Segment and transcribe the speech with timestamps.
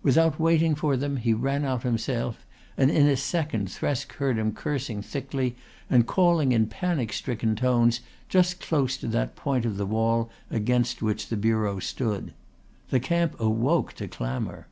[0.00, 2.46] Without waiting for them he ran out himself
[2.76, 5.56] and in a second Thresk heard him cursing thickly
[5.90, 7.98] and calling in panic stricken tones
[8.28, 12.32] just close to that point of the wall against which the bureau stood.
[12.90, 14.68] The camp woke to clamour.